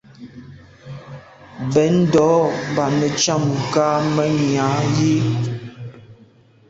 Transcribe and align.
Mbèn 1.65 1.93
ndo’ 2.03 2.27
mba 2.69 2.85
netsham 2.99 3.43
nka 3.63 3.85
menya 4.13 4.67
yi. 4.95 5.15